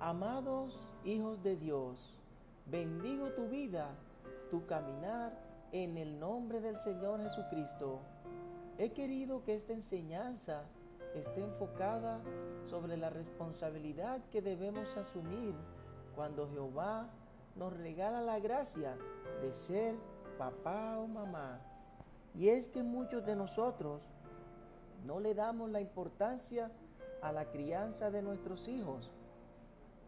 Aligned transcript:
Amados 0.00 0.80
hijos 1.04 1.42
de 1.42 1.56
Dios, 1.56 1.98
bendigo 2.66 3.32
tu 3.32 3.48
vida, 3.48 3.88
tu 4.48 4.64
caminar 4.64 5.36
en 5.72 5.98
el 5.98 6.20
nombre 6.20 6.60
del 6.60 6.78
Señor 6.78 7.20
Jesucristo. 7.20 7.98
He 8.78 8.90
querido 8.90 9.42
que 9.42 9.56
esta 9.56 9.72
enseñanza 9.72 10.62
esté 11.16 11.40
enfocada 11.40 12.20
sobre 12.70 12.96
la 12.96 13.10
responsabilidad 13.10 14.20
que 14.30 14.40
debemos 14.40 14.96
asumir 14.96 15.52
cuando 16.14 16.48
Jehová 16.48 17.08
nos 17.56 17.76
regala 17.76 18.22
la 18.22 18.38
gracia 18.38 18.96
de 19.42 19.52
ser 19.52 19.96
papá 20.38 20.96
o 20.96 21.08
mamá. 21.08 21.58
Y 22.36 22.50
es 22.50 22.68
que 22.68 22.84
muchos 22.84 23.26
de 23.26 23.34
nosotros 23.34 24.08
no 25.04 25.18
le 25.18 25.34
damos 25.34 25.70
la 25.70 25.80
importancia 25.80 26.70
a 27.20 27.32
la 27.32 27.46
crianza 27.46 28.12
de 28.12 28.22
nuestros 28.22 28.68
hijos 28.68 29.10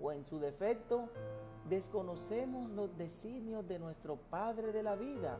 o 0.00 0.12
en 0.12 0.24
su 0.24 0.38
defecto 0.38 1.08
desconocemos 1.68 2.70
los 2.70 2.96
designios 2.96 3.66
de 3.68 3.78
nuestro 3.78 4.16
Padre 4.16 4.72
de 4.72 4.82
la 4.82 4.96
vida 4.96 5.38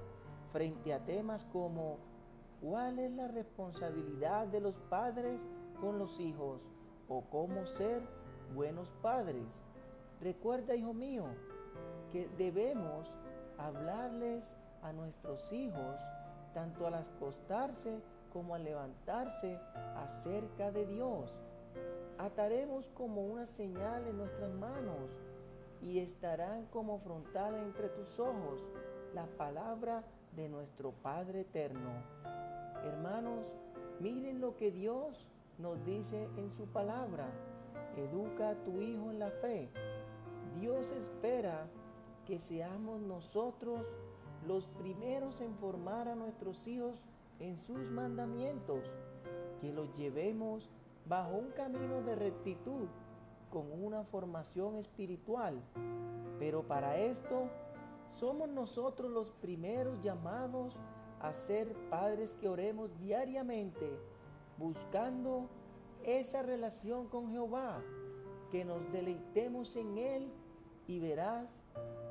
frente 0.52 0.92
a 0.92 1.04
temas 1.04 1.44
como 1.44 1.98
cuál 2.60 2.98
es 2.98 3.12
la 3.12 3.28
responsabilidad 3.28 4.46
de 4.46 4.60
los 4.60 4.74
padres 4.90 5.46
con 5.80 5.98
los 5.98 6.18
hijos 6.20 6.60
o 7.08 7.22
cómo 7.30 7.66
ser 7.66 8.02
buenos 8.54 8.92
padres. 9.02 9.60
Recuerda, 10.20 10.74
hijo 10.74 10.92
mío, 10.92 11.24
que 12.10 12.28
debemos 12.36 13.14
hablarles 13.58 14.56
a 14.82 14.92
nuestros 14.92 15.52
hijos 15.52 15.96
tanto 16.54 16.86
al 16.86 16.94
acostarse 16.94 18.00
como 18.32 18.54
al 18.54 18.64
levantarse 18.64 19.58
acerca 19.96 20.70
de 20.70 20.86
Dios. 20.86 21.32
Ataremos 22.18 22.90
como 22.90 23.24
una 23.24 23.46
señal 23.46 24.06
en 24.08 24.16
nuestras 24.16 24.52
manos 24.54 25.10
y 25.80 26.00
estarán 26.00 26.66
como 26.66 26.98
frontal 26.98 27.54
entre 27.54 27.88
tus 27.90 28.18
ojos 28.18 28.66
la 29.14 29.26
palabra 29.36 30.02
de 30.34 30.48
nuestro 30.48 30.90
Padre 30.90 31.42
eterno. 31.42 31.90
Hermanos, 32.84 33.46
miren 34.00 34.40
lo 34.40 34.56
que 34.56 34.72
Dios 34.72 35.28
nos 35.58 35.84
dice 35.84 36.28
en 36.36 36.50
su 36.50 36.66
palabra. 36.66 37.28
Educa 37.96 38.50
a 38.50 38.64
tu 38.64 38.80
hijo 38.80 39.10
en 39.10 39.20
la 39.20 39.30
fe. 39.30 39.68
Dios 40.60 40.90
espera 40.90 41.68
que 42.26 42.40
seamos 42.40 43.00
nosotros 43.00 43.86
los 44.46 44.66
primeros 44.66 45.40
en 45.40 45.54
formar 45.56 46.08
a 46.08 46.16
nuestros 46.16 46.66
hijos 46.66 47.02
en 47.38 47.56
sus 47.56 47.90
mandamientos, 47.90 48.84
que 49.60 49.72
los 49.72 49.96
llevemos 49.96 50.68
bajo 51.08 51.36
un 51.36 51.50
camino 51.50 52.02
de 52.02 52.14
rectitud 52.14 52.86
con 53.50 53.72
una 53.82 54.04
formación 54.04 54.76
espiritual. 54.76 55.60
Pero 56.38 56.62
para 56.62 56.98
esto 56.98 57.48
somos 58.12 58.48
nosotros 58.48 59.10
los 59.10 59.30
primeros 59.32 60.02
llamados 60.02 60.76
a 61.20 61.32
ser 61.32 61.72
padres 61.90 62.34
que 62.34 62.48
oremos 62.48 62.96
diariamente, 62.98 63.90
buscando 64.58 65.48
esa 66.04 66.42
relación 66.42 67.08
con 67.08 67.30
Jehová, 67.30 67.82
que 68.50 68.64
nos 68.64 68.92
deleitemos 68.92 69.76
en 69.76 69.98
Él 69.98 70.32
y 70.86 71.00
verás 71.00 71.48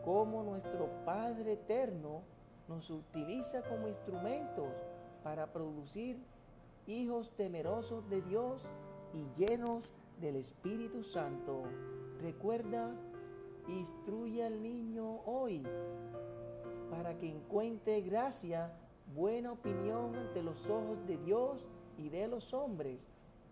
cómo 0.04 0.44
nuestro 0.44 0.90
Padre 1.06 1.54
eterno 1.54 2.22
nos 2.68 2.90
utiliza 2.90 3.62
como 3.64 3.88
instrumentos 3.88 4.74
para 5.24 5.52
producir 5.52 6.20
hijos 6.86 7.32
temerosos 7.36 8.10
de 8.10 8.22
Dios 8.22 8.66
y 9.14 9.26
llenos 9.40 9.92
del 10.20 10.36
Espíritu 10.36 11.04
Santo. 11.04 11.64
Recuerda, 12.22 12.94
instruye 13.68 14.46
al 14.46 14.62
niño 14.62 15.22
hoy 15.26 15.64
para 16.90 17.18
que 17.18 17.30
encuentre 17.30 18.02
gracia, 18.02 18.74
buena 19.16 19.52
opinión 19.52 20.16
ante 20.16 20.42
los 20.42 20.70
ojos 20.70 21.06
de 21.06 21.18
Dios 21.18 21.68
y 21.98 22.10
de 22.10 22.28
los 22.28 22.54
hombres. 22.54 23.10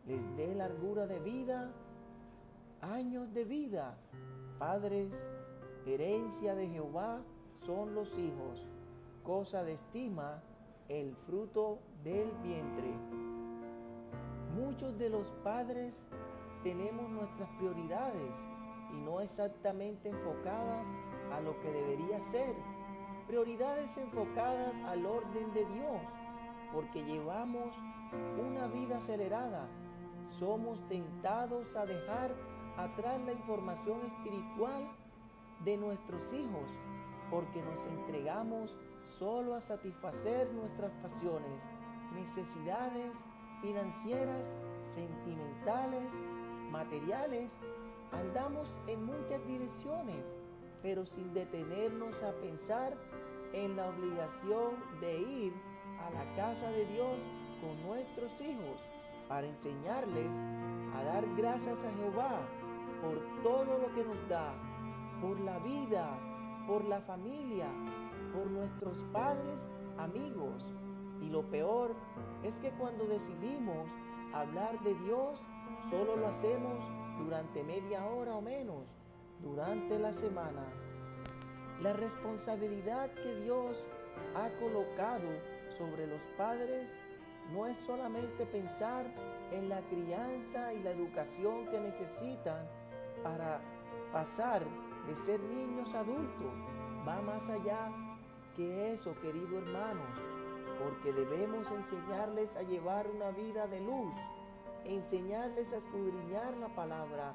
Les 0.08 0.36
dé 0.38 0.54
largura 0.56 1.08
de 1.08 1.20
vida, 1.20 1.72
años 2.82 3.34
de 3.34 3.44
vida. 3.44 3.98
Padres, 4.60 5.12
herencia 5.86 6.56
de 6.56 6.68
Jehová 6.68 7.22
son 7.58 7.94
los 7.94 8.18
hijos, 8.18 8.68
cosa 9.24 9.64
de 9.64 9.74
estima 9.74 10.42
el 10.90 11.16
fruto 11.16 11.80
del 12.04 12.32
vientre. 12.44 12.94
Muchos 14.56 14.98
de 14.98 15.10
los 15.10 15.34
padres 15.44 16.06
tenemos 16.64 17.10
nuestras 17.10 17.50
prioridades 17.58 18.38
y 18.94 19.02
no 19.02 19.20
exactamente 19.20 20.08
enfocadas 20.08 20.88
a 21.34 21.42
lo 21.42 21.60
que 21.60 21.70
debería 21.70 22.22
ser. 22.22 22.56
Prioridades 23.28 23.98
enfocadas 23.98 24.78
al 24.86 25.06
orden 25.06 25.52
de 25.54 25.66
Dios, 25.66 26.02
porque 26.72 27.04
llevamos 27.04 27.76
una 28.40 28.68
vida 28.68 28.96
acelerada. 28.96 29.68
Somos 30.40 30.82
tentados 30.88 31.76
a 31.76 31.86
dejar 31.86 32.34
atrás 32.78 33.20
la 33.26 33.34
información 33.34 34.06
espiritual 34.06 34.90
de 35.66 35.76
nuestros 35.76 36.32
hijos, 36.32 36.72
porque 37.30 37.62
nos 37.62 37.86
entregamos 37.88 38.78
solo 39.04 39.54
a 39.54 39.60
satisfacer 39.60 40.50
nuestras 40.54 40.94
pasiones, 41.02 41.62
necesidades 42.14 43.18
financieras, 43.66 44.46
sentimentales, 44.94 46.14
materiales, 46.72 47.58
andamos 48.12 48.78
en 48.86 49.04
muchas 49.06 49.46
direcciones, 49.48 50.36
pero 50.84 51.06
sin 51.06 51.34
detenernos 51.34 52.22
a 52.22 52.32
pensar 52.34 52.96
en 53.54 53.76
la 53.76 53.90
obligación 53.90 54.76
de 55.02 55.20
ir 55.20 55.54
a 56.00 56.12
la 56.12 56.36
casa 56.36 56.70
de 56.70 56.86
Dios 56.86 57.18
con 57.60 57.88
nuestros 57.88 58.40
hijos 58.42 58.80
para 59.28 59.48
enseñarles 59.48 60.38
a 60.96 61.04
dar 61.04 61.26
gracias 61.36 61.84
a 61.84 61.92
Jehová 61.94 62.40
por 63.02 63.20
todo 63.42 63.80
lo 63.80 63.96
que 63.96 64.04
nos 64.04 64.30
da, 64.30 64.54
por 65.22 65.40
la 65.40 65.58
vida, 65.60 66.08
por 66.68 66.86
la 66.86 67.02
familia, 67.02 67.68
por 68.32 68.46
nuestros 68.52 69.04
padres, 69.12 69.68
amigos. 69.98 70.76
Y 71.22 71.30
lo 71.30 71.44
peor 71.50 71.96
es 72.44 72.60
que 72.60 72.72
cuando 72.72 73.06
decidimos 73.06 73.90
hablar 74.34 74.80
de 74.82 74.94
Dios, 74.96 75.42
Solo 75.90 76.16
lo 76.16 76.28
hacemos 76.28 76.84
durante 77.20 77.64
media 77.64 78.06
hora 78.06 78.36
o 78.36 78.42
menos, 78.42 78.88
durante 79.40 80.00
la 80.00 80.12
semana. 80.12 80.64
La 81.82 81.94
responsabilidad 81.94 83.12
que 83.14 83.36
Dios 83.42 83.86
ha 84.36 84.50
colocado 84.60 85.28
sobre 85.78 86.08
los 86.08 86.22
padres 86.38 86.92
no 87.54 87.68
es 87.68 87.78
solamente 87.78 88.46
pensar 88.48 89.06
en 89.52 89.70
la 89.70 89.82
crianza 89.82 90.74
y 90.74 90.82
la 90.82 90.92
educación 90.92 91.68
que 91.68 91.80
necesitan 91.80 92.68
para 93.22 93.62
pasar 94.12 94.66
de 95.08 95.16
ser 95.16 95.40
niños 95.42 95.94
a 95.94 96.00
adultos. 96.00 96.54
Va 97.08 97.22
más 97.22 97.48
allá 97.50 97.92
que 98.56 98.94
eso, 98.94 99.14
queridos 99.22 99.62
hermanos, 99.62 100.20
porque 100.84 101.14
debemos 101.14 101.72
enseñarles 101.72 102.56
a 102.56 102.64
llevar 102.64 103.08
una 103.08 103.32
vida 103.32 103.68
de 103.68 103.82
luz 103.82 104.14
enseñarles 104.86 105.74
a 105.74 105.78
escudriñar 105.78 106.56
la 106.58 106.70
palabra, 106.70 107.34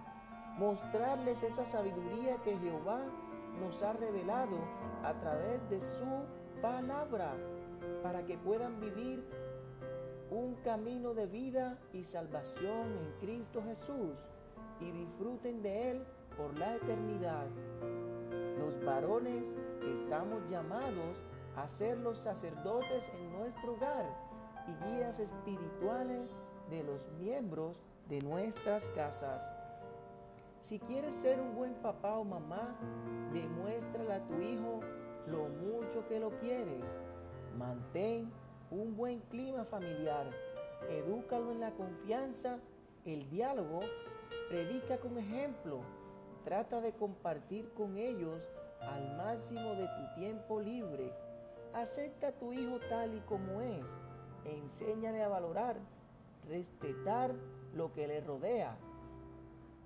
mostrarles 0.59 1.43
esa 1.43 1.65
sabiduría 1.65 2.37
que 2.43 2.56
Jehová 2.59 3.03
nos 3.61 3.83
ha 3.83 3.93
revelado 3.93 4.56
a 5.03 5.12
través 5.15 5.69
de 5.69 5.81
su 5.81 6.06
palabra, 6.62 7.34
para 8.03 8.25
que 8.25 8.39
puedan 8.39 8.81
vivir 8.81 9.25
un 10.31 10.55
camino 10.57 11.12
de 11.12 11.27
vida 11.27 11.78
y 11.93 12.05
salvación 12.05 12.93
en 12.93 13.12
Cristo 13.21 13.62
Jesús 13.67 14.17
y 14.81 14.91
disfruten 14.93 15.63
de 15.63 15.91
Él 15.91 16.04
por 16.37 16.57
la 16.59 16.77
eternidad. 16.77 17.47
Los 18.59 18.83
varones 18.84 19.57
estamos 19.92 20.42
llamados 20.48 21.21
a 21.57 21.69
ser 21.69 21.99
los 21.99 22.19
sacerdotes 22.19 23.11
en 23.15 23.33
nuestro 23.39 23.73
hogar 23.75 24.07
y 24.67 24.85
guías 24.85 25.19
espirituales 25.19 26.31
de 26.71 26.83
los 26.85 27.09
miembros 27.19 27.83
de 28.09 28.21
nuestras 28.21 28.85
casas. 28.95 29.49
Si 30.61 30.79
quieres 30.79 31.15
ser 31.15 31.41
un 31.41 31.55
buen 31.55 31.75
papá 31.75 32.19
o 32.19 32.25
mamá, 32.25 32.77
demuéstrale 33.33 34.13
a 34.13 34.27
tu 34.27 34.41
hijo 34.41 34.81
lo 35.27 35.49
mucho 35.49 36.07
que 36.07 36.21
lo 36.21 36.31
quieres. 36.39 36.95
Mantén 37.57 38.31
un 38.71 38.97
buen 38.97 39.21
clima 39.31 39.65
familiar. 39.65 40.31
Edúcalo 40.89 41.51
en 41.51 41.61
la 41.61 41.73
confianza, 41.73 42.59
el 43.05 43.29
diálogo. 43.31 43.81
Predica 44.49 44.99
con 44.99 45.19
ejemplo. 45.19 45.81
Trata 46.45 46.81
de 46.81 46.93
compartir 46.93 47.73
con 47.75 47.97
ellos 47.97 48.49
al 48.81 49.17
máximo 49.17 49.75
de 49.75 49.87
tu 49.87 50.21
tiempo 50.21 50.61
libre. 50.61 51.13
Acepta 51.75 52.28
a 52.28 52.33
tu 52.33 52.53
hijo 52.53 52.78
tal 52.89 53.15
y 53.15 53.21
como 53.21 53.61
es. 53.61 53.87
enséñale 54.45 55.22
a 55.22 55.28
valorar 55.28 55.77
respetar 56.49 57.34
lo 57.75 57.93
que 57.93 58.07
le 58.07 58.21
rodea. 58.21 58.77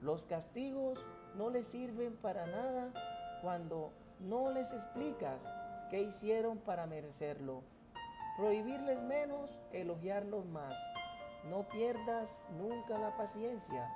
Los 0.01 0.25
castigos 0.25 1.05
no 1.37 1.51
les 1.51 1.67
sirven 1.67 2.17
para 2.17 2.47
nada 2.47 2.91
cuando 3.43 3.93
no 4.21 4.51
les 4.51 4.73
explicas 4.73 5.47
qué 5.91 6.03
hicieron 6.03 6.59
para 6.59 6.87
merecerlo. 6.87 7.63
Prohibirles 8.39 9.03
menos, 9.03 9.51
elogiarlos 9.73 10.47
más. 10.47 10.75
No 11.51 11.69
pierdas 11.69 12.41
nunca 12.59 12.99
la 12.99 13.17
paciencia. 13.17 13.93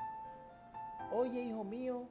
Oye, 1.12 1.40
hijo 1.40 1.64
mío, 1.64 2.04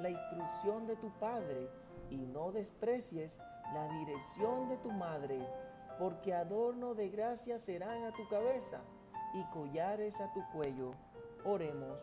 la 0.00 0.10
instrucción 0.10 0.86
de 0.86 0.96
tu 0.96 1.10
padre 1.18 1.68
y 2.10 2.16
no 2.16 2.52
desprecies 2.52 3.38
la 3.72 3.88
dirección 3.88 4.68
de 4.68 4.76
tu 4.78 4.90
madre, 4.90 5.38
porque 5.98 6.34
adorno 6.34 6.94
de 6.94 7.08
gracia 7.08 7.58
serán 7.58 8.04
a 8.04 8.12
tu 8.12 8.26
cabeza 8.28 8.80
y 9.34 9.44
collares 9.52 10.20
a 10.20 10.32
tu 10.32 10.42
cuello. 10.52 10.90
Oremos. 11.44 11.98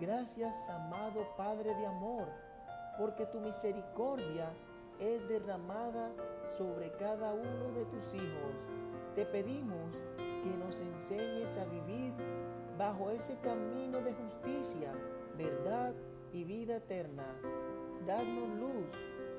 Gracias, 0.00 0.68
amado 0.68 1.26
Padre 1.36 1.74
de 1.74 1.86
amor, 1.86 2.26
porque 2.98 3.26
tu 3.26 3.40
misericordia 3.40 4.50
es 4.98 5.28
derramada 5.28 6.10
sobre 6.56 6.90
cada 6.92 7.32
uno 7.32 7.72
de 7.74 7.84
tus 7.86 8.14
hijos. 8.14 8.54
Te 9.14 9.26
pedimos 9.26 9.96
que 10.16 10.56
nos 10.56 10.80
enseñes 10.80 11.56
a 11.58 11.64
vivir 11.66 12.12
bajo 12.78 13.10
ese 13.10 13.36
camino 13.38 14.00
de 14.00 14.12
justicia, 14.14 14.92
verdad 15.36 15.92
y 16.32 16.44
vida 16.44 16.76
eterna. 16.76 17.26
Dadnos 18.06 18.48
luz, 18.58 18.86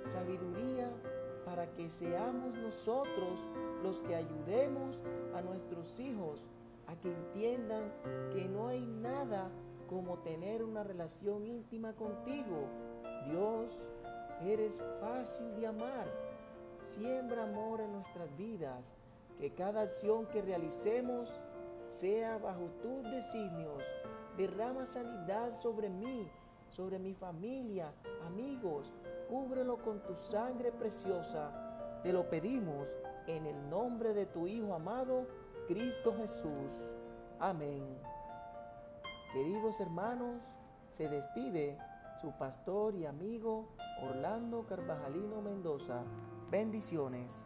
sabiduría, 0.06 0.90
para 1.54 1.72
que 1.72 1.88
seamos 1.88 2.58
nosotros 2.58 3.48
los 3.84 4.02
que 4.02 4.16
ayudemos 4.16 5.00
a 5.36 5.42
nuestros 5.44 6.00
hijos 6.00 6.44
a 6.88 6.96
que 6.96 7.14
entiendan 7.14 7.94
que 8.32 8.46
no 8.46 8.70
hay 8.70 8.84
nada 8.84 9.52
como 9.88 10.18
tener 10.18 10.64
una 10.64 10.84
relación 10.84 11.46
íntima 11.46 11.94
contigo. 11.94 12.68
Dios, 13.28 13.80
eres 14.42 14.82
fácil 15.00 15.56
de 15.56 15.68
amar. 15.68 16.08
Siembra 16.86 17.44
amor 17.44 17.82
en 17.82 17.92
nuestras 17.92 18.36
vidas. 18.36 18.92
Que 19.40 19.54
cada 19.54 19.82
acción 19.82 20.26
que 20.30 20.42
realicemos 20.42 21.32
sea 21.88 22.40
bajo 22.40 22.66
tus 22.82 23.04
designios. 23.12 23.84
Derrama 24.38 24.88
sanidad 24.88 25.52
sobre 25.52 25.88
mí, 25.88 26.28
sobre 26.76 27.00
mi 27.00 27.14
familia, 27.14 27.94
amigos. 28.26 28.92
Cúbrelo 29.30 29.78
con 29.78 30.02
tu 30.04 30.16
sangre 30.16 30.72
preciosa. 30.72 32.00
Te 32.04 32.12
lo 32.12 32.30
pedimos 32.30 32.90
en 33.28 33.46
el 33.46 33.70
nombre 33.70 34.14
de 34.14 34.26
tu 34.26 34.48
Hijo 34.48 34.74
amado, 34.74 35.28
Cristo 35.68 36.14
Jesús. 36.18 36.94
Amén. 37.40 37.84
Queridos 39.32 39.80
hermanos, 39.80 40.44
se 40.90 41.08
despide 41.08 41.78
su 42.22 42.32
pastor 42.38 42.96
y 42.96 43.06
amigo 43.06 43.70
Orlando 44.02 44.66
Carvajalino 44.68 45.42
Mendoza. 45.42 46.04
Bendiciones. 46.52 47.46